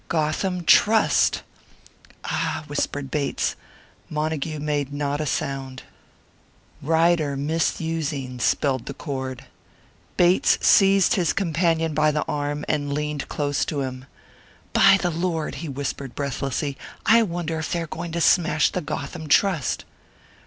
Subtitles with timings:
[0.07, 1.43] "Gotham Trust!"
[2.25, 3.55] "Ah!" whispered Bates.
[4.09, 5.83] Montague made not a sound.
[6.81, 9.45] "Ryder misusing," spelled the cord.
[10.17, 14.05] Bates seized his companion by the arm, and leaned close to him.
[14.73, 19.27] "By the Lord!" he whispered breathlessly, "I wonder if they're going to smash the Gotham
[19.29, 19.85] Trust!"